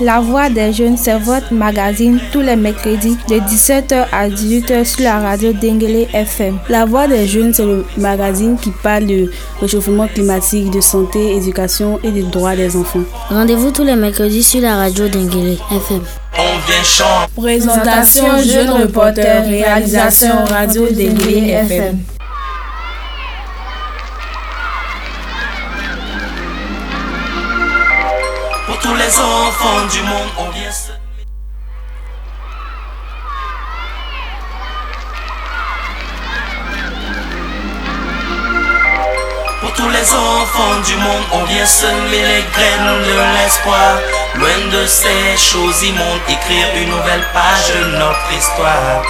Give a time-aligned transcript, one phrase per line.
[0.00, 5.02] La Voix des Jeunes, c'est votre magazine tous les mercredis de 17h à 18h sur
[5.02, 6.58] la radio Dengele FM.
[6.68, 11.98] La Voix des Jeunes, c'est le magazine qui parle de réchauffement climatique, de santé, éducation
[12.04, 13.02] et des droits des enfants.
[13.30, 16.02] Rendez-vous tous les mercredis sur la radio Dengele FM.
[17.36, 21.98] Présentation Jeune Reporter, réalisation radio Dengele FM.
[39.60, 43.98] Pour tous les enfants du monde, on vient semer les graines de l'espoir.
[44.36, 49.02] Loin de ces choses immondes, écrire une nouvelle page de notre histoire.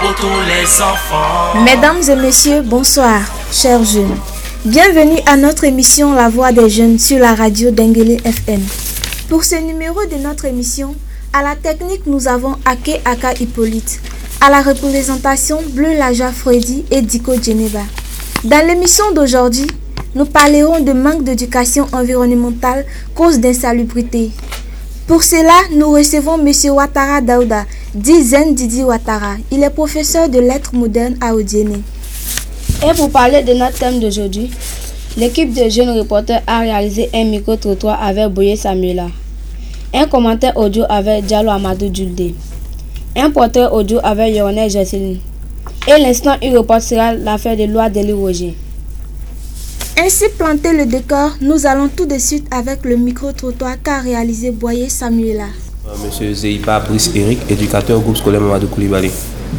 [0.00, 1.60] Pour tous les enfants.
[1.62, 3.20] Mesdames et messieurs, bonsoir,
[3.52, 4.18] chers jeunes.
[4.64, 8.60] Bienvenue à notre émission La Voix des Jeunes sur la radio d'Engele FM.
[9.32, 10.94] Pour ce numéro de notre émission,
[11.32, 13.98] à la technique, nous avons Ake Aka Hippolyte.
[14.42, 17.80] À la représentation, Bleu Laja Freddy et Diko Geneva.
[18.44, 19.66] Dans l'émission d'aujourd'hui,
[20.14, 24.32] nous parlerons de manque d'éducation environnementale cause d'insalubrité.
[25.06, 26.52] Pour cela, nous recevons M.
[26.74, 29.36] Ouattara Daouda, dit Zen Didi Ouattara.
[29.50, 31.80] Il est professeur de lettres modernes à Odiene.
[32.86, 34.50] Et pour parler de notre thème d'aujourd'hui,
[35.16, 39.06] l'équipe de jeunes reporters a réalisé un micro-trottoir avec Boye Samuela,
[39.94, 42.34] un commentaire audio avec Diallo Amadou Djulde,
[43.16, 45.18] un portrait audio avec Yoronel Jesseline.
[45.86, 48.54] Et l'instant, il reportera l'affaire de loi Deli Roger.
[49.98, 54.88] Ainsi planté le décor, nous allons tout de suite avec le micro-trottoir qu'a réalisé Boyer
[54.88, 55.46] Samuela.
[56.02, 59.10] Monsieur Zeiba Brice Eric, éducateur au groupe scolaire Mamadou Koulibaly.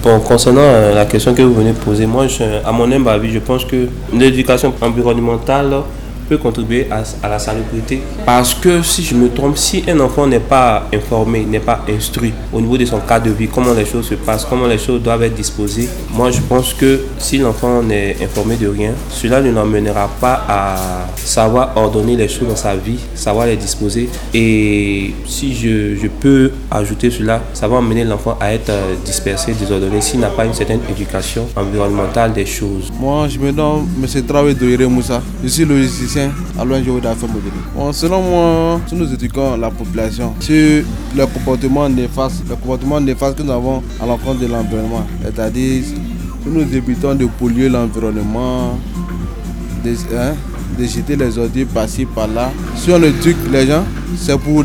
[0.02, 3.10] Bon, concernant euh, la question que vous venez de poser, moi, je- à mon humble
[3.10, 5.82] avis, je pense que l'éducation environnementale
[6.28, 8.02] peut contribuer à, à la salubrité.
[8.26, 12.34] Parce que si je me trompe, si un enfant n'est pas informé, n'est pas instruit
[12.52, 15.02] au niveau de son cadre de vie, comment les choses se passent, comment les choses
[15.02, 19.52] doivent être disposées, moi je pense que si l'enfant n'est informé de rien, cela ne
[19.52, 20.76] l'emmènera pas à
[21.16, 24.10] savoir ordonner les choses dans sa vie, savoir les disposer.
[24.34, 29.54] Et si je, je peux ajouter cela, ça va emmener l'enfant à être euh, dispersé,
[29.54, 32.92] désordonné, s'il n'a pas une certaine éducation environnementale des choses.
[33.00, 34.24] Moi, je me nomme M.
[34.26, 35.22] Traoré Doyere Moussa.
[35.44, 35.66] Je suis
[36.18, 37.30] à l'ONG d'affaires.
[37.76, 40.84] Bon, selon moi, si nous éduquons la population sur
[41.16, 45.96] le comportement néfaste, le comportement néfaste que nous avons à l'encontre de l'environnement, c'est-à-dire si
[46.46, 48.78] nous évitons de polluer l'environnement,
[49.84, 50.34] de, hein,
[50.80, 52.52] de jeter les ordures par-ci, par-là.
[52.76, 53.84] Si on éduque les gens,
[54.18, 54.64] c'est pour,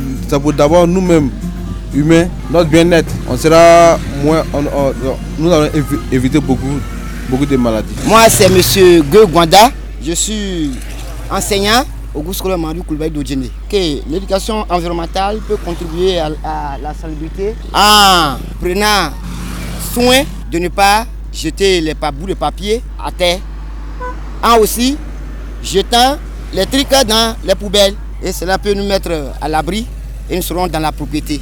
[0.53, 1.31] d'abord nous-mêmes,
[1.95, 3.13] humains, notre bien-être.
[3.29, 4.43] On sera moins,
[5.39, 6.67] nous allons évi- éviter beaucoup,
[7.31, 7.95] beaucoup de maladies.
[8.07, 9.03] Moi, c'est M.
[9.11, 9.71] Gueux Gwanda.
[10.05, 10.71] Je suis
[11.31, 11.85] enseignant
[12.15, 13.49] au groupe scolaire Mandou Koulibaly d'Odjene.
[13.69, 13.77] Que
[14.09, 16.31] l'éducation environnementale peut contribuer à,
[16.83, 19.13] la salubrité en prenant
[19.93, 23.39] soin de ne pas jeter les bouts de papier à terre.
[24.43, 24.97] En aussi
[25.63, 26.19] jetant
[26.53, 27.95] les trucs dans les poubelles.
[28.23, 29.87] Et cela peut nous mettre à l'abri
[30.29, 31.41] et nous serons dans la propriété.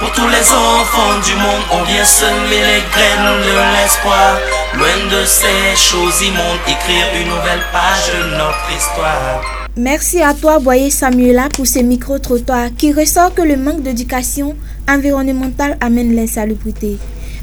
[0.00, 4.57] Pour tous les enfants du monde, on vient semer les graines de l'espoir.
[4.78, 9.42] Loin de ces choses immondes, écrire une nouvelle page de notre histoire.
[9.76, 14.54] Merci à toi, Boyer Samuela, pour ces micro-trottoirs qui ressort que le manque d'éducation
[14.88, 16.96] environnementale amène l'insalubrité.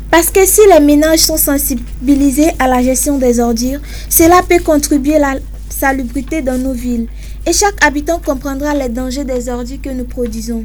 [0.09, 5.17] Parce que si les ménages sont sensibilisés à la gestion des ordures, cela peut contribuer
[5.17, 7.09] à la salubrité dans nos villes.
[7.45, 10.63] Et chaque habitant comprendra les dangers des ordures que nous produisons.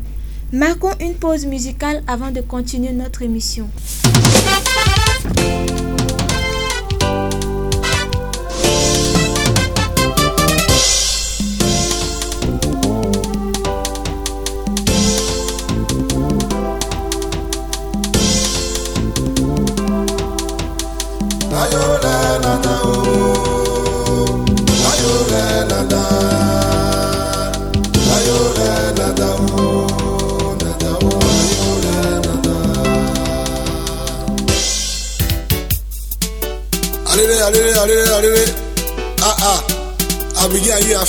[0.53, 3.69] Marquons une pause musicale avant de continuer notre émission.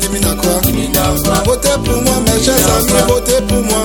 [0.00, 1.36] dimina kura, dimina kura.
[1.44, 3.82] Votez pour moi, mes chers amis, votez pour moi.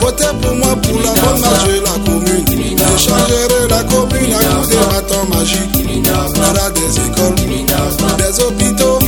[0.00, 2.44] Votez pour moi pour la bonne marche de la commune.
[2.78, 5.76] Je changerai la commune à coup de bâton magique.
[5.78, 7.38] On aura des écoles,
[8.18, 8.98] des hôpitaux.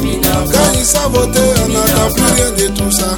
[0.52, 3.08] Quand ils savent voter, on n'entend plus rien de tout ça.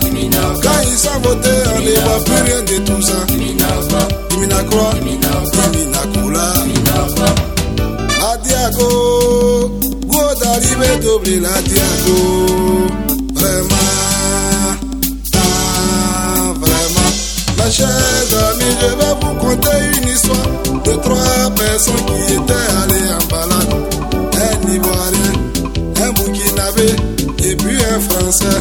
[0.62, 3.18] Quand ils savent voter, on ne voit plus rien de tout ça.
[3.28, 3.68] Dimina
[4.64, 5.32] kura, dimina
[6.02, 6.11] kura.
[10.80, 12.86] La diago.
[13.34, 13.76] Vraiment,
[16.60, 17.12] vraiment.
[17.58, 20.46] Ma chère amie, je vais vous conter une histoire
[20.84, 23.72] de trois personnes qui étaient allées en balade.
[24.34, 25.32] Un Ivoirien,
[26.04, 26.88] un Burkinabé
[27.44, 28.60] et puis un Français.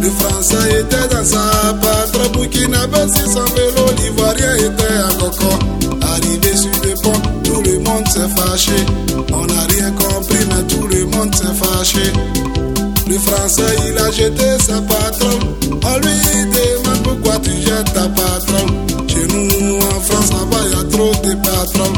[0.00, 5.58] Le Français était dans sa patrie, Burkinabé sur son vélo, l'Ivoirien était à Coco.
[6.02, 8.76] Arrivé sur le pont, tout le monde s'est fâché.
[9.32, 10.44] On n'a rien compris,
[11.24, 12.12] s'est fâché.
[13.08, 15.56] Le Français, il a jeté sa patronne.
[15.70, 16.18] On lui
[16.52, 19.08] demande pourquoi tu jettes ta patronne.
[19.08, 21.92] Chez nous, en France, là-bas, y a trop de patrons.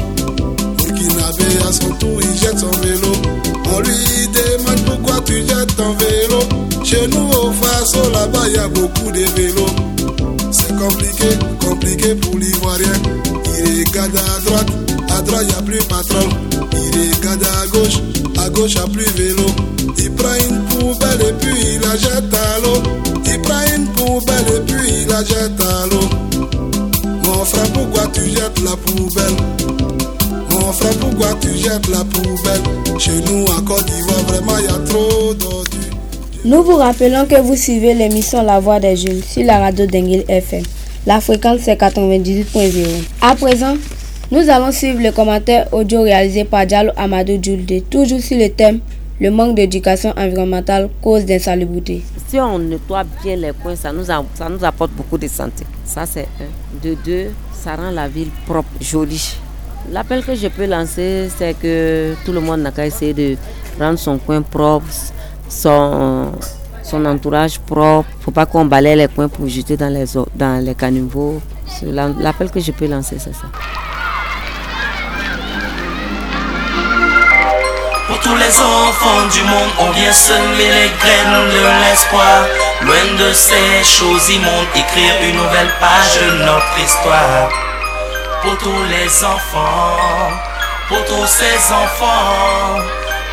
[0.77, 3.13] Burkinabé, à son tour, il jette son vélo.
[3.73, 6.41] On lui demande pourquoi tu jettes ton vélo.
[6.85, 9.75] Chez nous, au Faso, là-bas, y a beaucoup de vélos.
[10.53, 11.29] C'est compliqué,
[11.61, 12.93] compliqué pour l'Ivoirien.
[13.59, 14.69] Il regarde à droite,
[15.11, 16.29] à droite, n'y a plus patron.
[16.73, 17.99] Il regarde à gauche,
[18.45, 19.47] à gauche, a plus vélo.
[19.99, 22.83] Il prend une poubelle et puis il la jette à l'eau.
[23.27, 26.09] Il prend une poubelle et puis il la jette à l'eau.
[27.25, 29.37] Mon frère, pourquoi tu jettes la poubelle?
[30.51, 32.99] Mon frère, pourquoi tu jettes la poubelle?
[32.99, 35.79] Chez nous, à Côte d'Ivoire, vraiment, il y a trop d'ordures.
[36.45, 40.25] Nous vous rappelons que vous suivez l'émission La Voix des Jeunes sur la radio d'Engil
[40.27, 40.63] FM.
[41.07, 42.87] La fréquence c'est 98.0.
[43.21, 43.77] À présent,
[44.33, 48.79] nous allons suivre le commentaire audio réalisé par Diallo Amadou Djulde, toujours sur le thème
[49.21, 52.03] le manque d'éducation environnementale cause d'insalubrité.
[52.29, 55.65] Si on nettoie bien les coins, ça nous, ça nous apporte beaucoup de santé.
[55.85, 56.87] Ça, c'est un.
[56.89, 59.37] De deux, ça rend la ville propre, jolie.
[59.93, 63.37] L'appel que je peux lancer, c'est que tout le monde n'a qu'à essayer de
[63.79, 64.87] rendre son coin propre,
[65.49, 66.29] son,
[66.83, 68.09] son entourage propre.
[68.15, 70.05] Il ne faut pas qu'on balaye les coins pour jeter dans les,
[70.35, 71.43] dans les caniveaux.
[71.83, 73.47] L'appel que je peux lancer, c'est ça.
[78.23, 82.47] Tous les enfants du monde, on vient semer les graines de l'espoir.
[82.83, 87.49] Loin de ces choses immondes, écrire une nouvelle page de notre histoire.
[88.43, 90.37] Pour tous les enfants,
[90.89, 92.77] pour tous ces enfants,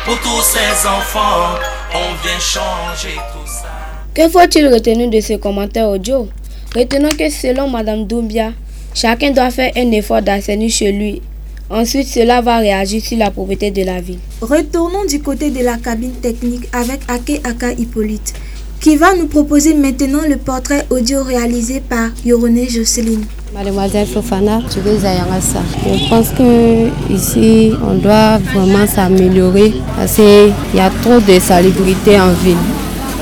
[0.04, 1.58] pour tous ces enfants,
[1.94, 3.68] on vient changer tout ça.
[4.14, 6.28] Que faut-il retenir de ces commentaires audio?
[6.74, 8.52] Retenons que selon Madame Doumbia,
[8.94, 11.22] chacun doit faire un effort d'assainir chez lui.
[11.70, 14.18] Ensuite, cela va réagir sur la propriété de la ville.
[14.40, 18.32] Retournons du côté de la cabine technique avec Ake Aka Hippolyte,
[18.80, 23.24] qui va nous proposer maintenant le portrait audio réalisé par Yorone Jocelyne.
[23.52, 25.60] Mademoiselle Fofana, je vais Zayangasa.
[25.84, 32.18] Je pense que ici, on doit vraiment s'améliorer parce qu'il y a trop de salubrité
[32.18, 32.56] en ville.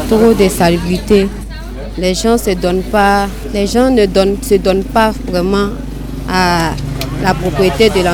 [0.09, 1.29] Trop de salubrité.
[1.99, 5.71] Les gens se donnent pas, les gens ne donnent, se donnent pas vraiment
[6.29, 6.73] à
[7.23, 8.13] la propriété de la,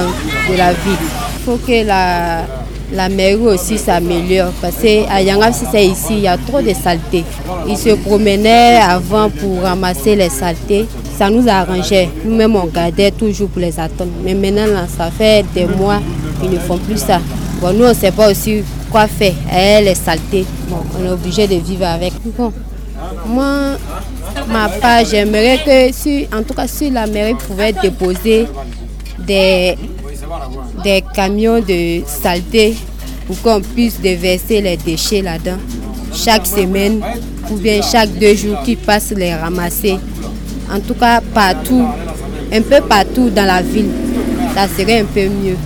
[0.50, 0.96] de la ville.
[1.38, 2.42] Il faut que la,
[2.92, 6.72] la mairie aussi s'améliore parce qu'à Yanga, si c'est ici, il y a trop de
[6.72, 7.24] saleté.
[7.68, 10.86] Ils se promenaient avant pour ramasser les saletés.
[11.18, 12.08] Ça nous arrangeait.
[12.24, 14.10] Nous-mêmes, on gardait toujours pour les attendre.
[14.24, 16.00] Mais maintenant, ça fait des mois,
[16.42, 17.20] ils ne font plus ça.
[17.60, 19.34] Bon, nous, on ne sait pas aussi quoi faire.
[19.52, 22.12] Eh, les saletés, bon, on est obligé de vivre avec.
[23.26, 23.76] Moi,
[24.48, 28.46] ma part, j'aimerais que, si, en tout cas, si la mairie pouvait déposer
[29.26, 29.76] des,
[30.84, 32.76] des camions de saleté
[33.26, 35.58] pour qu'on puisse déverser les déchets là-dedans
[36.14, 37.02] chaque semaine
[37.50, 39.98] ou bien chaque deux jours qu'ils passent les ramasser.
[40.70, 41.86] En tout cas, partout,
[42.52, 43.90] un peu partout dans la ville,
[44.54, 45.56] ça serait un peu mieux.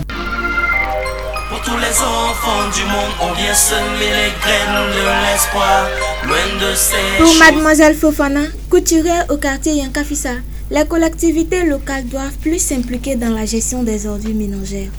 [1.49, 5.89] Pour tous les enfants du monde, on vient semer les graines de l'espoir.
[6.27, 10.31] Loin de ces Pour Mademoiselle Fofana, couturière au quartier Yankafissa,
[10.71, 14.91] les collectivités locales doivent plus s'impliquer dans la gestion des ordures ménagères.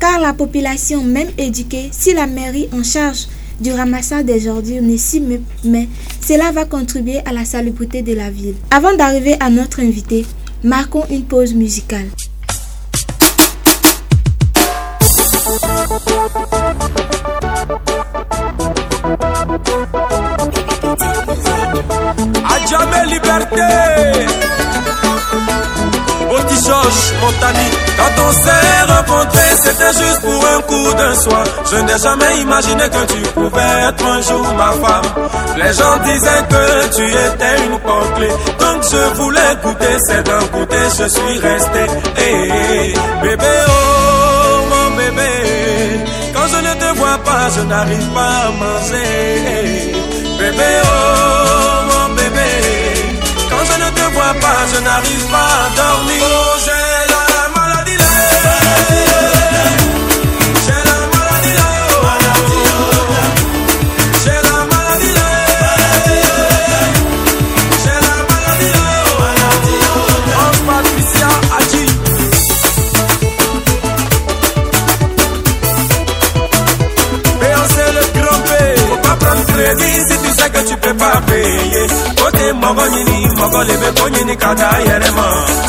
[0.00, 3.26] Car la population, même éduquée, si la mairie en charge
[3.60, 5.88] du ramassage des ordures ne s'y met,
[6.20, 8.54] cela va contribuer à la salubrité de la ville.
[8.70, 10.26] Avant d'arriver à notre invité,
[10.64, 12.08] marquons une pause musicale.
[22.72, 23.60] Jamais liberté.
[26.42, 27.68] Botichoche, Montani.
[27.96, 31.44] Quand on s'est rencontrés, c'était juste pour un coup d'un soir.
[31.70, 35.28] Je n'ai jamais imaginé que tu pouvais être un jour ma femme.
[35.56, 38.20] Les gens disaient que tu étais une porte.
[38.58, 41.86] Donc je voulais goûter, c'est d'un goûter, je suis resté.
[42.18, 45.30] Eh, bébé, oh, mon bébé.
[46.34, 49.92] Quand je ne te vois pas, je n'arrive pas à manger.
[50.38, 51.81] Bébé, oh,
[54.40, 56.22] je n'arrive pas à dormir.
[56.22, 56.91] Oh,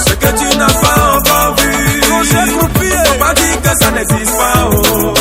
[0.06, 1.72] Ce que tu n'as pas encore vu.
[2.02, 4.70] Faut pas dire que ça n'existe pas.
[4.72, 5.14] Oh.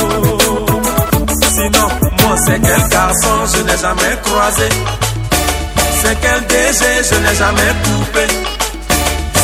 [1.55, 1.89] Sinon,
[2.23, 4.69] moi c'est quel garçon, je n'ai jamais croisé.
[6.03, 8.27] C'est quel DG, je n'ai jamais coupé.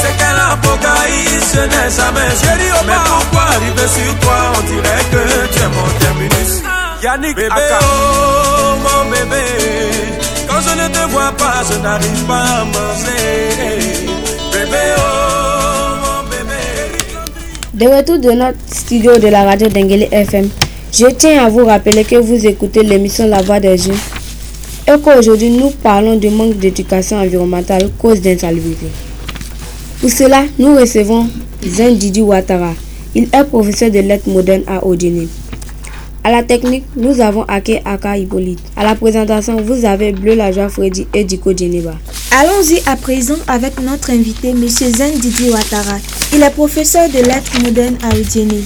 [0.00, 2.68] C'est quel apocalypse, je n'ai jamais chéri.
[2.87, 6.52] Mais pourquoi arriver sur toi, on dirait que tu es mon terminus?
[7.02, 10.07] Yannick bébé, oh mon bébé.
[10.70, 13.87] Je ne te vois pas, je n'arrive pas à manger.
[14.52, 16.60] Bébé, oh bébé.
[17.72, 20.48] De retour de notre studio de la radio d'Engele FM,
[20.92, 23.94] je tiens à vous rappeler que vous écoutez l'émission La Voix des jeunes
[24.87, 28.87] et qu'aujourd'hui nous parlons du manque d'éducation environnementale cause d'insalubrité.
[30.00, 31.28] Pour cela, nous recevons
[31.66, 32.72] Zen Didi Ouattara.
[33.14, 35.28] Il est professeur de lettres modernes à Odini.
[36.28, 38.61] À la technique, nous avons Ake Aka Hippolyte.
[38.76, 41.94] À la présentation, vous avez Bleu Lajoie Freddy et Diko Djeneba.
[42.30, 44.68] Allons-y à présent avec notre invité, M.
[44.68, 45.97] Zen Didi Ouattara.
[46.35, 48.62] Il est professeur de lettres modernes à Udjene.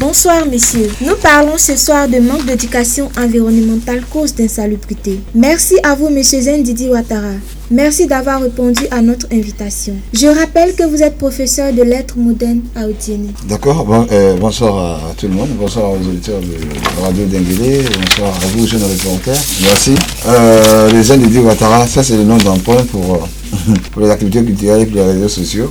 [0.00, 0.90] Bonsoir, messieurs.
[1.02, 5.20] Nous parlons ce soir de manque d'éducation environnementale cause d'insalubrité.
[5.36, 6.20] Merci à vous, M.
[6.20, 7.34] Zen Didi Ouattara.
[7.70, 9.94] Merci d'avoir répondu à notre invitation.
[10.12, 13.28] Je rappelle que vous êtes professeur de lettres modernes à Udjene.
[13.48, 18.46] D'accord, euh, bonsoir à, tout le monde, bonsoir aux auditeurs de Radio Denguélé, bonsoir à
[18.56, 19.38] vous, jeunes reporters.
[19.62, 19.94] Merci.
[20.26, 24.42] Euh, les Zen Didi Ouattara, ça c'est le nom d'emprunt pour, euh, pour les activités
[24.44, 25.70] culturelles et les réseaux sociaux.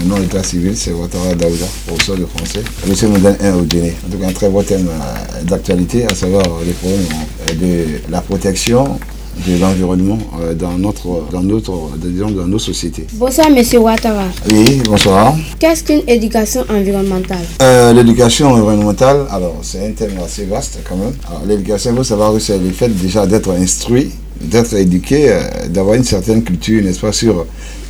[0.00, 2.60] Mon nom d'état civil, c'est Ouattara Daouda, professeur de français.
[2.86, 3.94] Je suis moderne 1 au Guinée.
[4.06, 7.00] En tout cas, un très beau thème euh, d'actualité, à savoir les problèmes
[7.50, 8.98] euh, de la protection
[9.46, 13.06] de l'environnement euh, dans notre, dans notre, disons, dans nos sociétés.
[13.14, 14.24] Bonsoir, Monsieur Ouattara.
[14.50, 15.34] Oui, bonsoir.
[15.58, 17.44] Qu'est-ce qu'une éducation environnementale?
[17.62, 21.12] Euh, l'éducation environnementale, alors c'est un thème assez vaste quand même.
[21.46, 25.94] L'éducation, il faut savoir que c'est le fait déjà d'être instruit, d'être éduqué, euh, d'avoir
[25.96, 27.46] une certaine culture, n'est-ce pas, sur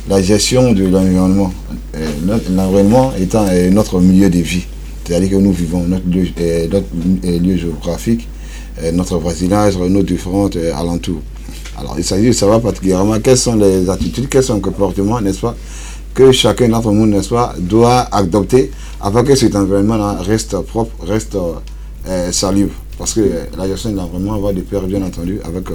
[0.09, 1.53] la gestion de l'environnement.
[1.95, 2.07] Euh,
[2.51, 4.65] L'environnement étant euh, notre milieu de vie,
[5.05, 8.27] c'est-à-dire que nous vivons notre lieu, euh, géographique,
[8.93, 11.21] notre voisinage, nos différents euh, alentours.
[11.77, 15.41] Alors il s'agit de savoir particulièrement quelles sont les attitudes, quels sont les comportements, n'est-ce
[15.41, 15.55] pas,
[16.13, 21.37] que chacun d'entre nous, n'est-ce pas, doit adopter afin que cet environnement reste propre, reste
[22.07, 22.73] euh, salubre.
[22.97, 23.21] Parce que
[23.57, 25.65] la gestion de l'environnement va de pair, bien entendu, avec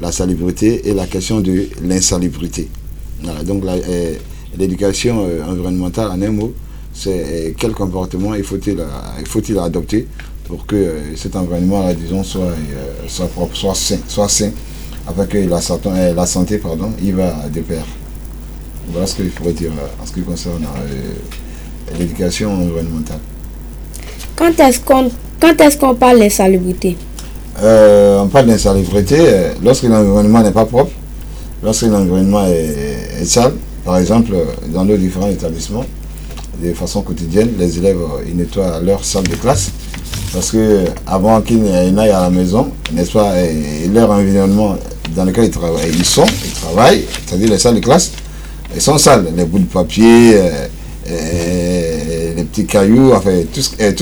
[0.00, 2.68] la salubrité et la question de l'insalubrité.
[3.22, 4.14] Voilà, donc euh,
[4.58, 6.52] l'éducation euh, environnementale, en un mot,
[6.92, 8.78] c'est euh, quel comportement il faut-il
[9.20, 10.06] il faut-il adopter
[10.44, 12.52] pour que cet environnement, disons, soit,
[13.08, 14.50] soit propre, soit sain, soit sain,
[15.08, 17.84] afin que la, santé- la santé, pardon, il va de pair.
[18.92, 23.18] Voilà ce que je pourrais dire en ce qui concerne euh, l'éducation environnementale.
[24.36, 25.10] Quand est-ce qu'on
[25.80, 26.96] qu'on parle d'insalubrité?
[27.62, 29.16] Euh, on parle d'insalubrité
[29.64, 30.92] lorsque l'environnement n'est pas propre,
[31.62, 33.52] lorsque l'environnement est, est sale.
[33.84, 34.32] Par exemple,
[34.74, 35.84] dans nos différents établissements,
[36.62, 39.70] de façon quotidienne, les élèves euh, ils nettoient leur salle de classe
[40.32, 43.32] parce que avant qu'ils n'aillent à la maison, n'est-ce pas,
[43.92, 44.76] leur environnement
[45.14, 48.10] dans lequel ils travaillent, ils sont, ils travaillent, c'est-à-dire les salles de classe,
[48.74, 49.26] elles sont sales.
[49.36, 50.66] Les bouts de papier, euh,
[51.10, 53.94] euh, les petits cailloux, enfin, tout ce, qui,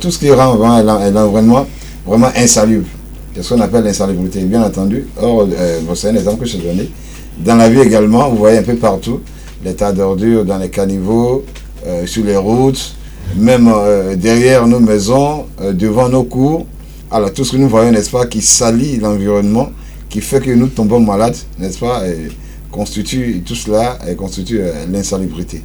[0.00, 1.66] tout ce qui rend vraiment l'en- l'environnement
[2.06, 2.86] vraiment insalubre.
[3.34, 5.06] C'est ce qu'on appelle l'insalubrité, bien entendu.
[5.20, 6.90] Or, euh, c'est un exemple que je te donné.
[7.38, 9.20] Dans la vie également, vous voyez un peu partout
[9.64, 11.44] les tas d'ordures dans les caniveaux,
[11.86, 12.94] euh, sur les routes,
[13.36, 16.66] même euh, derrière nos maisons, euh, devant nos cours.
[17.10, 19.70] Alors, tout ce que nous voyons, n'est-ce pas, qui salit l'environnement,
[20.08, 22.28] qui fait que nous tombons malades, n'est-ce pas, et
[22.70, 24.60] constitue, tout cela et constitue
[24.90, 25.62] l'insalubrité.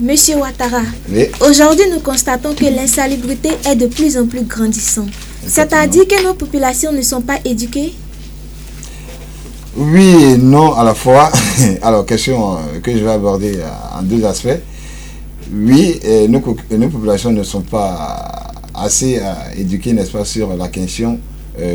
[0.00, 1.26] Monsieur Ouattara, Oui.
[1.40, 5.08] aujourd'hui nous constatons que l'insalubrité est de plus en plus grandissante.
[5.46, 7.92] C'est-à-dire que nos populations ne sont pas éduquées?
[9.76, 11.30] Oui et non à la fois.
[11.82, 14.60] Alors, question euh, que je vais aborder euh, en deux aspects.
[15.52, 21.18] Oui, nos, populations ne sont pas assez euh, éduquées, n'est-ce pas, sur la question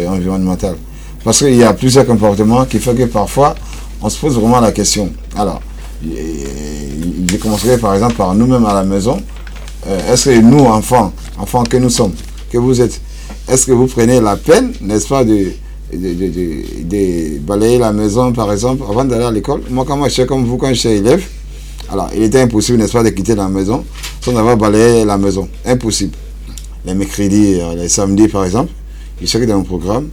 [0.08, 0.75] environnementale.
[1.24, 3.56] Parce qu'il y a plusieurs comportements qui font que parfois,
[4.01, 5.10] on se pose vraiment la question.
[5.38, 5.62] Alors,
[6.03, 9.22] je commencerai par exemple par nous-mêmes à la maison.
[10.12, 12.13] Est-ce que nous, enfants, enfants que nous sommes,
[12.51, 13.00] que vous êtes,
[13.48, 15.53] est-ce que vous prenez la peine, n'est-ce pas, de,
[15.93, 20.46] de, balayer la maison, par exemple, avant d'aller à l'école Moi, quand moi, j'étais comme
[20.46, 21.24] vous, quand j'étais élève,
[21.91, 23.84] alors, il était impossible, n'est-ce pas, de quitter la maison
[24.22, 25.50] sans avoir balayé la maison.
[25.65, 26.15] Impossible.
[26.86, 28.72] Les mercredis, euh, les samedis, par exemple,
[29.19, 30.10] je sais que dans mon programme,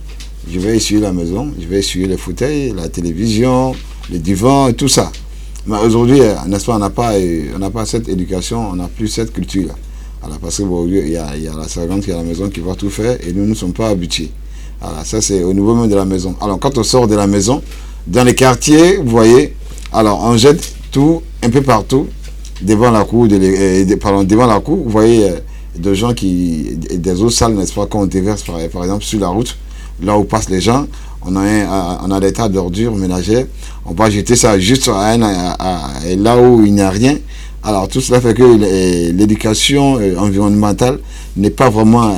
[0.50, 3.75] je vais essuyer la maison, je vais essuyer les fauteuils, la télévision,
[4.11, 5.12] les divans, et tout ça.
[5.66, 9.09] Mais aujourd'hui, euh, n'est-ce pas, on n'a pas, euh, pas cette éducation, on n'a plus
[9.09, 9.75] cette culture-là.
[10.23, 12.18] Alors, parce que bon, il y a, il y a la servante qui est à
[12.18, 14.30] la maison qui va tout faire et nous ne sommes pas habitués.
[14.80, 16.35] Voilà, ça c'est au niveau même de la maison.
[16.40, 17.62] Alors quand on sort de la maison,
[18.06, 19.54] dans les quartiers, vous voyez,
[19.92, 22.06] alors on jette tout un peu partout
[22.62, 23.85] devant la cour, euh,
[24.25, 25.37] devant la cour, vous voyez euh,
[25.76, 29.56] des gens qui, des eaux sales, n'est-ce pas, qu'on déverse par, exemple sur la route,
[30.02, 30.87] là où passent les gens,
[31.23, 33.47] on a, a des tas d'ordures ménagères,
[33.85, 35.18] on va jeter ça juste à, un,
[36.16, 37.16] là où il n'y a rien.
[37.62, 38.45] Alors tout cela fait que
[39.12, 41.00] l'éducation euh, environnementale
[41.37, 42.14] n'est pas vraiment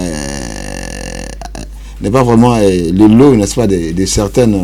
[2.01, 4.59] n'est pas vraiment le lot, n'est-ce pas, de, certaines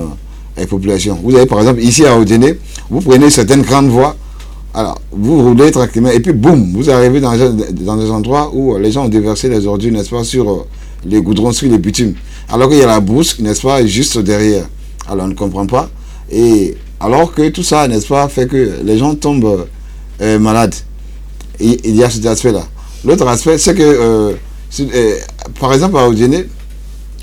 [0.68, 1.18] populations.
[1.22, 2.58] Vous avez par exemple ici à Odéné,
[2.90, 4.16] vous prenez certaines grandes voies
[4.76, 8.90] alors, vous roulez tranquillement et puis boum, vous arrivez dans, dans des endroits où les
[8.90, 10.66] gens ont déversé les ordures, n'est-ce pas, sur euh,
[11.06, 12.14] les goudrons, sur les bitumes.
[12.48, 14.64] Alors qu'il y a la brousse, n'est-ce pas, juste derrière.
[15.08, 15.88] Alors, on ne comprend pas.
[16.28, 19.68] Et alors que tout ça, n'est-ce pas, fait que les gens tombent
[20.20, 20.74] euh, malades.
[21.60, 22.64] il y a cet aspect-là.
[23.04, 24.32] L'autre aspect, c'est que, euh,
[25.60, 26.46] par exemple, à Odéné,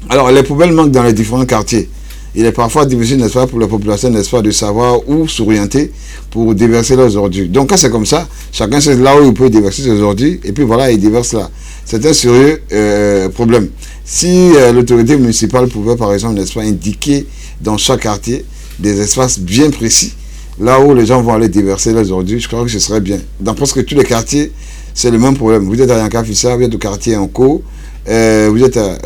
[0.10, 1.90] alors les poubelles manquent dans les différents quartiers
[2.34, 5.92] il est parfois difficile, n'est-ce pas, pour la population, n'est-ce pas, de savoir où s'orienter
[6.30, 7.50] pour déverser leurs ordures.
[7.50, 10.52] Donc, quand c'est comme ça, chacun sait là où il peut déverser ses ordures, et
[10.54, 11.50] puis voilà, il déverse là.
[11.84, 13.70] C'est un sérieux euh, problème.
[14.06, 17.26] Si euh, l'autorité municipale pouvait, par exemple, n'est-ce pas, indiquer
[17.60, 18.46] dans chaque quartier
[18.80, 20.14] des espaces bien précis,
[20.60, 23.18] là où les gens vont aller déverser leurs ordures, je crois que ce serait bien.
[23.42, 24.54] Dans presque tous les quartiers,
[24.94, 25.64] c'est le même problème.
[25.66, 27.62] Vous êtes à Yankafissa, vous êtes au quartier Enco,
[28.08, 28.98] euh, vous êtes à,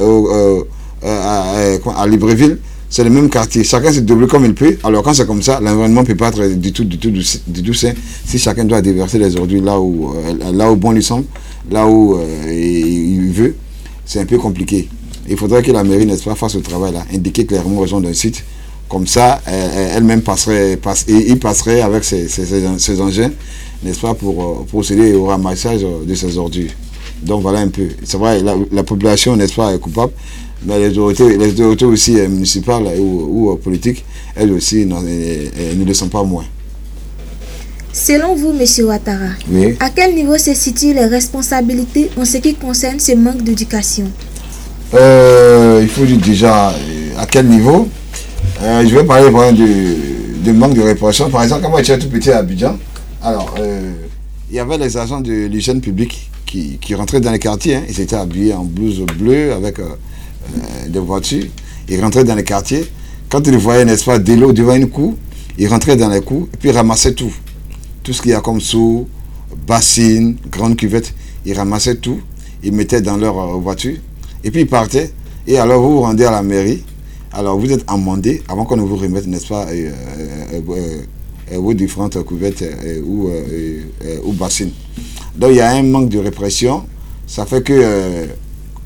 [1.05, 2.57] à, à Libreville,
[2.89, 3.63] c'est le même quartier.
[3.63, 4.77] Chacun se double comme il peut.
[4.83, 7.63] Alors quand c'est comme ça, l'environnement ne peut pas être du tout, du tout, du,
[7.63, 7.91] tout sain
[8.25, 11.25] si chacun doit déverser les ordures là où, euh, là où bon lui semble,
[11.69, 13.55] là où euh, il veut.
[14.05, 14.87] C'est un peu compliqué.
[15.27, 18.13] Il faudrait que la mairie, n'est-ce pas, fasse ce travail-là, indiquer clairement aux gens d'un
[18.13, 18.43] site.
[18.87, 23.31] Comme ça, elle-même passerait, passe, et il passerait avec ses, ses, engins,
[23.83, 26.69] n'est-ce pour euh, procéder au ramassage de ces ordures.
[27.23, 27.87] Donc voilà un peu.
[28.03, 30.13] C'est vrai, la, la population, n'est-ce pas, est coupable
[30.65, 34.03] mais les autorités, les autorités aussi euh, municipales ou, euh, politiques,
[34.35, 36.45] elles aussi ne le sont pas moins.
[37.93, 38.85] Selon vous, M.
[38.85, 39.29] Ouattara,
[39.79, 44.05] à quel niveau se situent les responsabilités en ce qui concerne ce manque d'éducation?
[44.93, 46.73] Euh, Il faut dire déjà
[47.17, 47.87] à quel niveau?
[48.61, 51.29] je vais parler du, manque de répression.
[51.29, 52.77] Par exemple, quand moi j'étais tout petit à Abidjan,
[53.21, 53.55] alors
[54.49, 57.75] il y avait les agents de l'hygiène publique qui, rentraient dans les quartiers.
[57.75, 57.83] Hein.
[57.89, 59.77] ils étaient habillés en blouse bleue avec
[60.45, 61.45] euh, de voitures.
[61.89, 62.85] Il rentrait dans les quartiers.
[63.29, 65.15] Quand il voyait, n'est-ce pas, de l'eau devant une cour,
[65.57, 67.33] il rentrait dans les cours et puis il ramassait tout.
[68.03, 69.07] Tout ce qu'il y a comme seau,
[69.67, 71.13] bassine, grande cuvette,
[71.45, 72.19] il ramassait tout.
[72.63, 73.97] Il mettait dans leur euh, voiture
[74.43, 75.11] et puis il partait.
[75.47, 76.83] Et alors vous vous rendez à la mairie.
[77.31, 79.67] Alors vous êtes amendé avant qu'on ne vous remette, n'est-ce pas,
[81.51, 82.63] vos différentes couvettes
[83.05, 83.29] ou,
[84.23, 84.71] ou bassines.
[85.35, 86.85] Donc il y a un manque de répression.
[87.27, 88.27] Ça fait que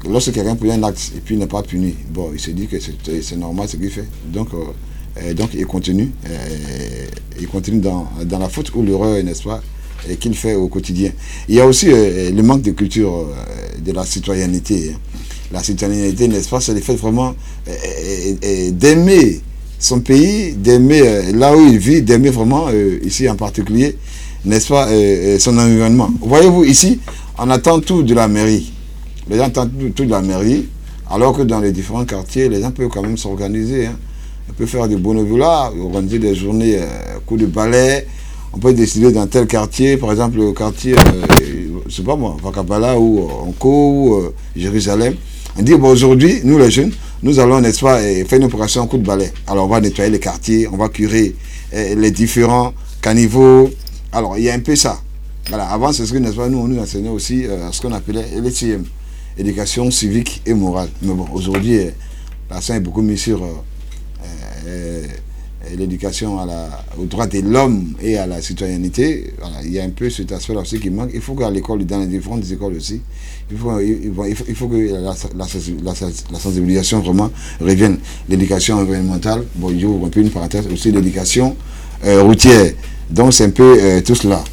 [0.07, 2.77] lorsque quelqu'un fait un acte et puis n'est pas puni, bon, il se dit que
[2.79, 4.07] c'est normal ce qu'il fait.
[4.25, 7.05] Donc, euh, donc il continue, euh,
[7.39, 9.61] il continue dans, dans, la faute ou l'erreur, n'est-ce pas,
[10.19, 11.11] qu'il fait au quotidien.
[11.47, 13.27] Il y a aussi euh, le manque de culture
[13.83, 14.91] de la citoyenneté.
[14.93, 14.99] Hein.
[15.51, 17.33] La citoyenneté, n'est-ce pas, c'est le fait vraiment
[18.71, 19.41] d'aimer
[19.79, 22.67] son pays, d'aimer là où il vit, d'aimer vraiment,
[23.03, 23.97] ici en particulier,
[24.45, 24.87] n'est-ce pas,
[25.39, 26.11] son environnement.
[26.21, 26.99] Voyez-vous, ici,
[27.39, 28.71] on attend tout de la mairie
[29.29, 30.67] les gens tentent tout, de la mairie,
[31.09, 33.85] alors que dans les différents quartiers, les gens peuvent quand même s'organiser.
[33.87, 33.95] Hein.
[34.49, 36.85] On peut faire des bénévolats, organiser des journées euh,
[37.25, 38.07] coups de balai.
[38.51, 42.35] On peut décider dans tel quartier, par exemple le quartier, euh, je sais pas moi,
[42.43, 45.13] Vakabala ou Onko ou euh, Jérusalem.
[45.57, 48.97] On dit, bon, aujourd'hui, nous les jeunes, nous allons, n'est-ce pas, faire une opération coup
[48.97, 49.31] de balai.
[49.45, 51.35] Alors on va nettoyer les quartiers, on va curer
[51.71, 53.69] les différents caniveaux.
[54.11, 54.99] Alors il y a un peu ça.
[55.49, 58.25] Voilà, avant, c'est ce que, n'est-ce pas, nous, on nous enseignait aussi ce qu'on appelait
[58.41, 58.51] les
[59.39, 60.89] éducation civique et morale.
[61.01, 61.89] Mais bon, aujourd'hui, euh,
[62.49, 63.47] l'accent est beaucoup mis sur euh,
[64.67, 65.03] euh,
[65.77, 66.37] l'éducation
[66.97, 69.33] au droit de l'homme et à la citoyenneté.
[69.63, 71.11] il y a un peu cet aspect-là aussi qui manque.
[71.13, 73.01] Il faut qu'à l'école, dans les différentes écoles aussi,
[73.51, 74.75] il faut, il faut, que
[75.37, 77.97] la, sensibilisation vraiment revienne.
[78.27, 81.55] L'éducation environnementale, bon, j'ouvre un peu une parenthèse, aussi l'éducation
[82.03, 82.73] routière.
[83.09, 84.43] Donc c'est un peu tout cela.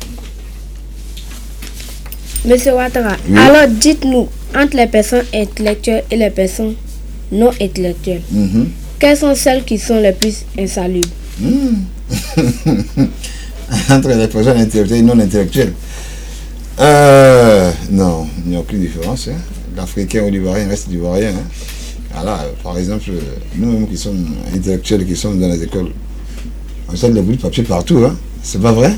[2.47, 6.75] Monsieur Ouattara, alors dites-nous, entre les personnes intellectuelles et les personnes
[7.33, 8.69] non intellectuelles, mhm.
[9.01, 11.09] quelles sont celles qui sont les plus insalubres?
[11.41, 11.75] Hmm.
[13.91, 15.73] Entre les personnes intellectuelles et non intellectuelles
[16.79, 19.29] euh, Non, il n'y a aucune différence.
[19.29, 19.37] Hein.
[19.77, 21.31] L'Africain ou l'Ivoirien reste l'Ivoirien.
[21.31, 22.25] Hein.
[22.63, 23.11] par exemple,
[23.57, 25.91] nous-mêmes qui sommes intellectuels, qui sommes dans les écoles,
[26.89, 28.05] on sent les bouts de papier partout.
[28.07, 28.17] Hein.
[28.43, 28.93] C'est pas vrai?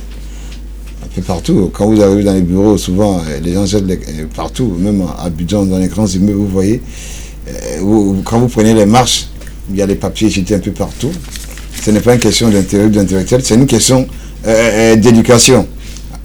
[1.20, 1.70] Partout.
[1.72, 5.24] Quand vous arrivez dans les bureaux, souvent, euh, les gens jettent euh, partout, même à
[5.24, 6.80] Abidjan, dans les grands immeubles, vous voyez
[8.24, 9.28] quand vous prenez les marches,
[9.70, 11.10] il y a des papiers jetés un peu partout.
[11.82, 14.06] Ce n'est pas une question d'intérêt d'intellectuel, c'est une question
[14.44, 15.66] d'éducation.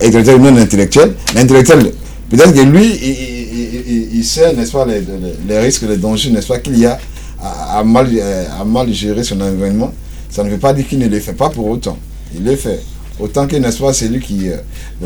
[0.02, 1.14] Intellectuel non intellectuel.
[1.34, 1.94] L'intellectuel,
[2.30, 3.00] peut-être que lui,
[4.12, 7.00] il, sait, n'est-ce pas, les, risques, les dangers, n'est-ce pas, qu'il y a
[7.42, 8.10] à, mal,
[8.60, 9.94] à mal gérer son environnement.
[10.30, 11.98] Ça ne veut pas dire qu'il ne le fait pas pour autant.
[12.36, 12.82] Il le fait.
[13.20, 14.50] Autant que, n'est-ce pas, celui qui,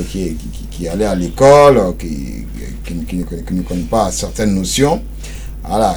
[0.10, 0.36] qui,
[0.72, 2.46] qui, allait à l'école, qui,
[2.86, 5.02] qui, ne connaît pas certaines notions,
[5.63, 5.96] voilà,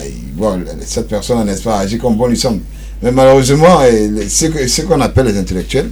[0.84, 2.60] cette personne, n'est-ce pas, agit comme bon lui semble.
[3.02, 3.80] Mais malheureusement,
[4.28, 5.90] ce qu'on appelle les intellectuels,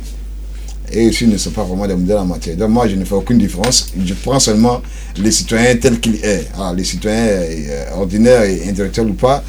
[0.92, 2.56] et ici ne sont pas vraiment des modèles en matière.
[2.56, 3.88] Donc moi, je ne fais aucune différence.
[4.04, 4.80] Je prends seulement
[5.16, 6.74] les citoyens tels qu'ils sont.
[6.74, 9.42] les citoyens euh, ordinaires et intellectuels ou pas,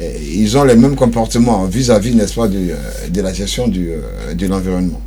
[0.00, 3.90] euh, ils ont les mêmes comportements vis-à-vis, n'est-ce pas, de, euh, de, la gestion du,
[4.34, 5.00] de l'environnement.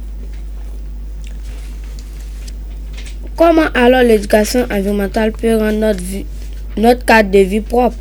[3.38, 6.00] Comment alors l'éducation environnementale peut rendre notre,
[6.78, 7.98] notre cadre de vie propre?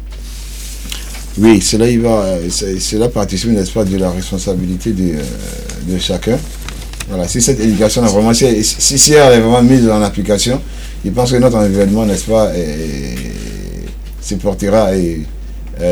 [1.39, 5.15] Oui, cela, il va, cela participe, n'est-ce pas, de la responsabilité de,
[5.89, 6.39] de chacun.
[7.09, 10.61] Voilà, si cette éducation est vraiment, si, si, elle est vraiment mise en application,
[11.05, 12.53] je pense que notre environnement, n'est-ce pas,
[14.23, 14.91] se portera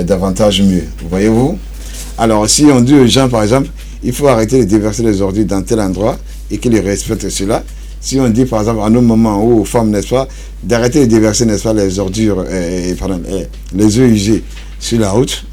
[0.05, 0.85] davantage mieux.
[1.11, 1.59] Voyez-vous?
[2.17, 3.69] Alors, si on dit aux gens, par exemple,
[4.05, 6.17] il faut arrêter de déverser les ordures dans tel endroit
[6.51, 7.65] et qu'ils respectent cela,
[8.03, 10.29] si on dit, par exemple, à nos moments où aux femmes, n'est-ce pas,
[10.63, 12.45] d'arrêter de déverser, n'est-ce pas, les ordures,
[12.99, 13.23] pardon,
[13.75, 14.45] les œufs usés
[14.79, 15.45] sur la route,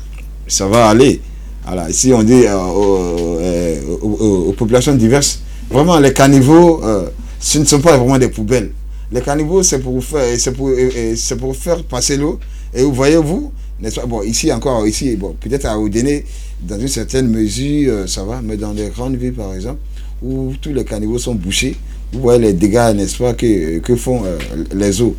[0.47, 1.21] ça va aller.
[1.67, 7.09] Alors, si on dit euh, aux, populations diverses, Vraiment, les caniveaux, euh,
[7.39, 8.71] ce ne sont pas vraiment des poubelles.
[9.11, 10.71] Les caniveaux, c'est pour faire, pour,
[11.39, 12.39] pour faire passer l'eau.
[12.73, 16.25] Et vous voyez, vous, pas Bon, ici encore, ici, bon, peut-être à donner
[16.61, 19.77] dans une certaine mesure, euh, ça va, mais dans les grandes villes, par exemple,
[20.23, 21.75] où tous les caniveaux sont bouchés,
[22.13, 24.37] vous voyez les dégâts, n'est-ce pas, que, que font euh,
[24.75, 25.15] les eaux.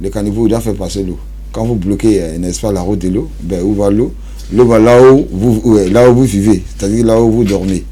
[0.00, 1.18] Les caniveaux doivent faire passer l'eau.
[1.52, 4.12] Quand vous bloquez, n'est-ce pas, la route de l'eau, ben, où va l'eau?
[4.52, 7.84] L'eau va là où vous, là où vous vivez, c'est-à-dire là où vous dormez.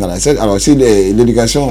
[0.00, 1.68] Alors, si l'éducation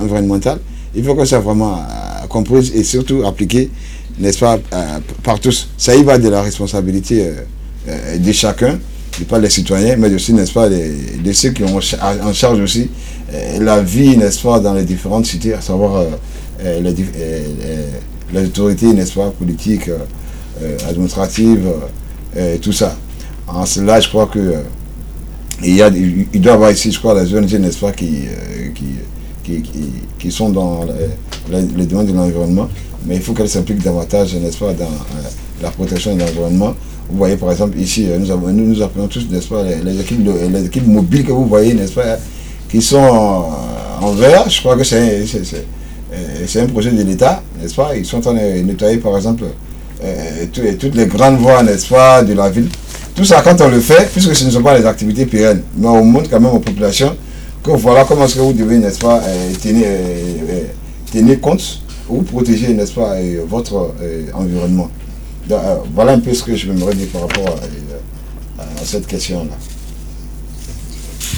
[0.00, 0.58] environnementale,
[0.96, 3.70] il faut que ça soit vraiment euh, comprise et surtout appliquée,
[4.18, 5.68] n'est-ce pas, euh, par tous.
[5.76, 7.26] Ça y va de la responsabilité
[7.88, 8.78] euh, de chacun,
[9.28, 12.88] pas des citoyens, mais aussi, n'est-ce pas, de, ceux qui ont en charge aussi
[13.60, 16.04] la vie, n'est-ce pas, dans les différentes cités, à savoir
[16.62, 16.94] les,
[18.32, 19.90] les, autorités, n'est-ce pas, politiques,
[20.88, 21.68] administratives,
[22.62, 22.96] tout ça.
[23.48, 24.54] En cela, je crois que
[25.62, 28.24] il, y a, il doit y avoir ici, je crois, les ONG, n'est-ce pas, qui,
[28.26, 28.84] euh, qui,
[29.42, 29.62] qui,
[30.18, 30.84] qui, sont dans
[31.50, 32.68] les, domaines de l'environnement,
[33.06, 35.28] mais il faut qu'elles s'impliquent davantage, n'est-ce pas, dans euh,
[35.62, 36.74] la protection de l'environnement.
[37.08, 40.00] Vous voyez, par exemple, ici, euh, nous, avons, nous, nous appelons tous, n'est-ce pas, les,
[40.00, 42.18] équipes, les équipes mobiles que vous voyez, n'est-ce pas,
[42.68, 42.96] qui sont
[44.00, 44.48] en vert.
[44.48, 45.24] Je crois que c'est
[46.46, 47.94] c'est un projet de l'État, n'est-ce pas?
[47.96, 49.44] Ils sont en train de nettoyer, par exemple,
[50.52, 52.68] toutes les grandes voies, n'est-ce pas, de la ville.
[53.16, 55.88] Tout ça, quand on le fait, puisque ce ne sont pas des activités pérennes, mais
[55.88, 57.16] on montre quand même aux populations
[57.62, 60.62] que voilà comment est-ce que vous devez, n'est-ce pas, euh, tenir, euh, euh,
[61.10, 63.14] tenir compte ou protéger, n'est-ce pas,
[63.48, 63.94] votre
[64.34, 64.88] environnement.
[65.94, 67.56] voilà un peu ce que je me dire par rapport
[68.58, 69.56] à, cette question-là.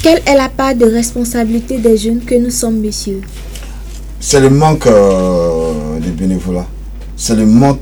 [0.01, 3.21] Quelle est la part de responsabilité des jeunes que nous sommes, messieurs?
[4.19, 6.67] C'est le manque de bénévolat.
[7.17, 7.81] C'est le manque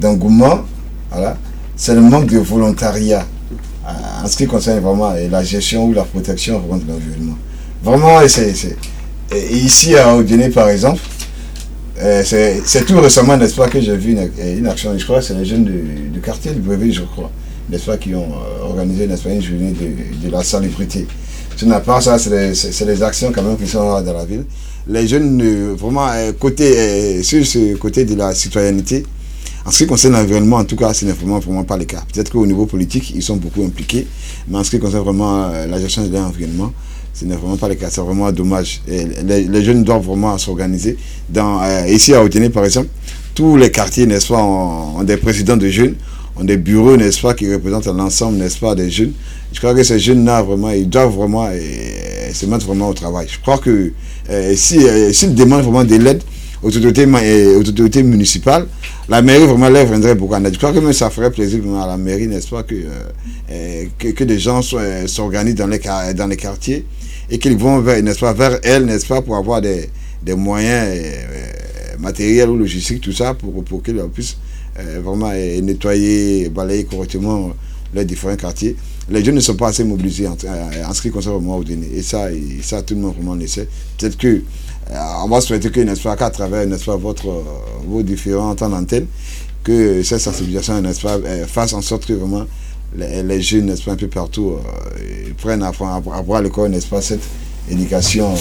[0.00, 0.60] d'engouement.
[1.10, 1.36] voilà
[1.76, 3.26] c'est le manque de volontariat
[3.86, 7.36] euh, en ce qui concerne vraiment la gestion ou la protection de l'environnement.
[7.82, 8.20] Vraiment,
[9.32, 11.00] ici à Odéné, par exemple,
[12.00, 15.44] euh, c'est tout récemment, n'est-ce pas, que j'ai vu une, action, je crois c'est les
[15.44, 17.30] jeunes du, quartier du brevet, je crois,
[17.70, 21.06] n'est-ce qui ont euh, organisé, n'est-ce pas, une journée de, la salubrité.
[21.56, 24.44] Ce n'est pas ça, c'est les, actions quand même qui sont dans la ville.
[24.88, 29.04] Les jeunes, vraiment, côté, sur ce côté de la citoyenneté,
[29.66, 32.04] en ce qui concerne l'environnement, en tout cas, ce n'est vraiment, vraiment pas le cas.
[32.12, 34.06] Peut-être qu'au niveau politique, ils sont beaucoup impliqués,
[34.46, 36.72] mais en ce qui concerne vraiment euh, la gestion de l'environnement,
[37.12, 37.88] ce n'est vraiment pas le cas.
[37.90, 38.80] C'est vraiment dommage.
[38.86, 40.96] les, jeunes doivent vraiment s'organiser.
[41.36, 42.88] Euh, ici à Haute par exemple,
[43.34, 45.96] tous les quartiers, n'est-ce pas, ont, des présidents de jeunes,
[46.36, 49.12] ont des bureaux, n'est-ce pas, qui représentent l'ensemble, n'est-ce pas, des jeunes.
[49.52, 53.26] Je crois que ces jeunes-là, vraiment, ils doivent vraiment euh, se mettre vraiment au travail.
[53.30, 53.92] Je crois que
[54.54, 56.22] s'ils demandent vraiment de l'aide,
[56.62, 58.66] aux autorités, municipales,
[59.08, 60.54] la mairie vraiment leur viendrait beaucoup en aide.
[60.54, 62.74] Je crois que même ça ferait plaisir à la mairie, n'est-ce pas, que,
[63.50, 65.80] euh, que, des gens s'organisent dans les,
[66.14, 66.84] dans les quartiers
[67.30, 69.88] et qu'ils vont vers, n'est-ce pas, vers elles, n'est-ce pas, pour avoir des,
[70.36, 74.36] moyens euh, matériels ou logistiques, tout ça, pour, pour qu'ils puissent
[75.02, 77.52] vraiment nettoyer, balayer correctement
[77.94, 78.76] les différents quartiers.
[79.08, 80.36] Les jeunes ne sont pas assez mobilisés en,
[80.92, 81.62] ce qui concerne moi au.
[81.62, 82.28] Et ça,
[82.62, 83.68] ça, tout le monde vraiment le sait.
[83.98, 84.42] Peut-être que
[84.90, 86.66] euh, on va souhaiter que, n'est-ce pas, qu'à travers,
[86.98, 87.44] votre,
[87.86, 89.06] vos différents temps d'antenne,
[89.62, 90.82] que cette sensibilisation,
[91.46, 92.46] fasse en sorte que vraiment
[92.96, 94.54] les, jeunes, un peu partout,
[95.38, 97.22] prennent à, à, le corps, n'est-ce pas, cette
[97.70, 98.34] éducation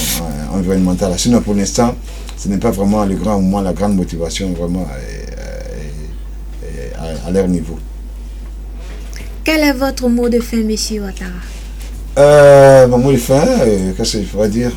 [0.51, 1.13] environnementale.
[1.17, 1.95] Sinon, pour l'instant,
[2.37, 4.87] ce n'est pas vraiment le grand moment, la grande motivation vraiment
[7.25, 7.77] à, leur niveau.
[9.43, 11.31] Quel est votre mot de fin, monsieur Ouattara?
[12.17, 14.71] Euh, Mon mot de fin, euh, qu'est-ce que je pourrais dire?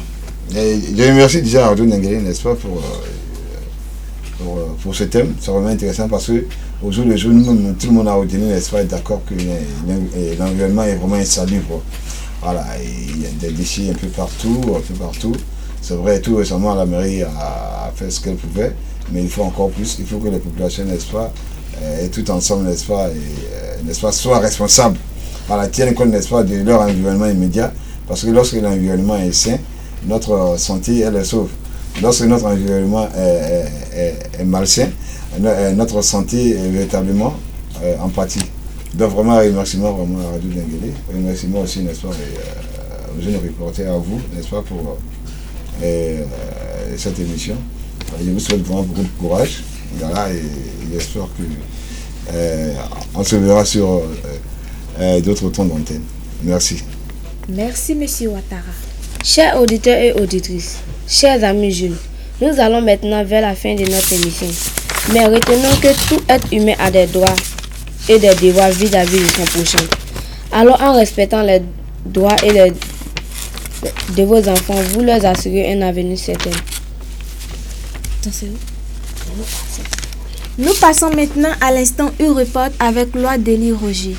[0.50, 2.78] Je remercie déjà Ardo Nenguele, n'est-ce pas, pour,
[4.46, 5.34] euh, pour, ce thème.
[5.40, 6.44] C'est vraiment intéressant parce que
[6.82, 7.32] au jour le jour,
[7.78, 9.34] tout le monde a retenu, n'est-ce pas, d'accord que
[10.38, 11.82] l'environnement est vraiment insalubre.
[12.40, 15.34] Voilà, il y a des déchets un peu partout, un peu partout.
[15.80, 18.74] C'est vrai, tout récemment, la mairie a, fait ce qu'elle pouvait,
[19.10, 19.96] mais il faut encore plus.
[19.98, 21.28] Il faut que les populations, n'est-ce pas, euh,
[22.02, 23.12] et tout ensemble, n'est-ce pas, euh,
[23.84, 24.98] n'est-ce pas, soient responsables,
[25.48, 27.72] la tienne compte, n'est-ce pas, de leur environnement immédiat.
[28.06, 29.58] Parce que lorsque l'environnement est sain,
[30.06, 31.50] notre santé, elle est sauve.
[32.02, 34.88] Lorsque notre environnement est, malsain,
[35.42, 37.34] euh, notre santé est véritablement
[38.00, 38.44] en pâtit.
[38.94, 40.92] Donc vraiment, un remerciement vraiment à Radio Denguele.
[41.12, 44.96] Un remerciement aussi, n'est-ce pas, aux jeunes reporters, à vous, n'est-ce pas, pour
[45.82, 46.24] et, euh,
[46.96, 47.54] cette émission.
[48.24, 49.62] Je vous souhaite vraiment beaucoup de courage.
[49.98, 50.42] Voilà, et,
[50.92, 51.42] j'espère que
[52.32, 52.72] euh,
[53.14, 54.02] on se verra sur
[55.00, 56.02] euh, d'autres temps d'antenne.
[56.42, 56.82] Merci.
[57.48, 58.62] Merci, Monsieur Ouattara.
[59.24, 60.76] Chers auditeurs et auditrices,
[61.08, 61.96] chers amis jeunes,
[62.40, 64.46] nous allons maintenant vers la fin de notre émission.
[65.12, 67.34] Mais retenons que tout être humain a des droits
[68.08, 69.84] et des devoirs vis-à-vis de son prochain.
[70.52, 71.62] Alors, en respectant les
[72.06, 72.72] droits et les
[74.16, 76.50] de vos enfants, vous leur assurez un avenir certain.
[80.58, 84.16] Nous passons maintenant à l'instant U-Report avec Loi Delis Roger.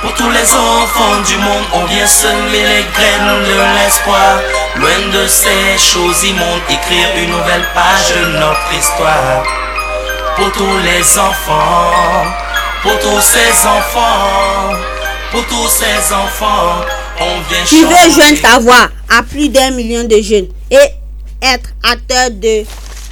[0.00, 4.40] Pour tous les enfants du monde, on vient semer les graines de l'espoir.
[4.74, 9.44] Loin de ces choses immondes, écrire une nouvelle page de notre histoire.
[10.34, 12.26] Pour tous les enfants,
[12.82, 14.74] pour tous ces enfants,
[15.32, 16.84] pour tous ces enfants,
[17.18, 20.76] on vient Tu veux joindre ta voix à plus d'un million de jeunes et
[21.40, 22.64] être acteur de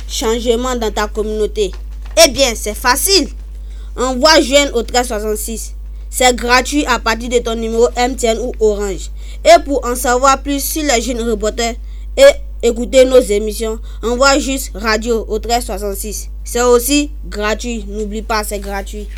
[0.06, 1.72] changement dans ta communauté.
[2.22, 3.28] Eh bien, c'est facile.
[3.96, 5.74] Envoie jeune au 1366.
[6.10, 9.10] C'est gratuit à partir de ton numéro MTN ou Orange.
[9.42, 11.74] Et pour en savoir plus sur les jeunes reporters
[12.18, 16.28] et écouter nos émissions, envoie juste radio au 1366.
[16.44, 17.86] C'est aussi gratuit.
[17.88, 19.08] N'oublie pas, c'est gratuit.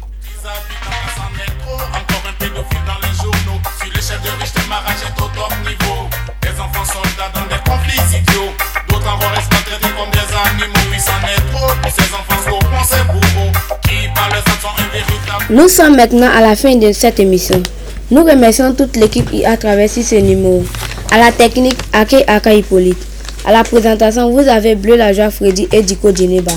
[15.51, 17.63] Nous sommes maintenant à la fin de cette émission.
[18.11, 20.63] Nous remercions toute l'équipe qui a traversé ce numéro.
[21.11, 22.99] À la technique, Ake Aka Hippolyte.
[23.45, 26.53] À la présentation, vous avez Bleu la joie Freddy et Diko Djeneba.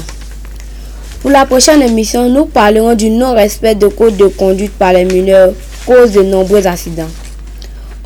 [1.22, 5.54] Pour la prochaine émission, nous parlerons du non-respect de code de conduite par les mineurs
[5.86, 7.10] cause de nombreux accidents.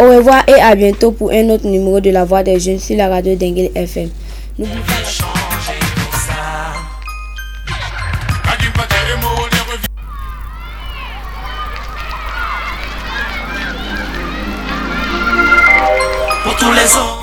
[0.01, 2.95] Au revoir et à bientôt pour un autre numéro de La Voix des Jeunes sur
[2.95, 4.09] la radio d'Engel FM.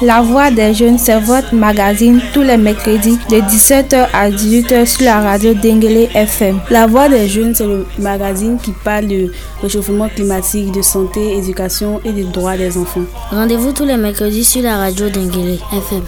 [0.02, 5.05] La Voix des Jeunes, c'est votre magazine tous les mercredis de 17h à 18h sur
[5.05, 6.61] la radio Dengele FM.
[6.70, 12.00] La Voix des Jeunes, c'est le magazine qui parle de réchauffement climatique, de santé, éducation
[12.05, 13.05] et des droits des enfants.
[13.31, 16.02] Rendez-vous tous les mercredis sur la radio Dengele FM.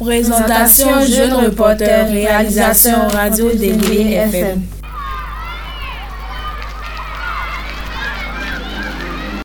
[0.00, 4.62] Présentation, jeune reporter, réalisation radio Dengele FM.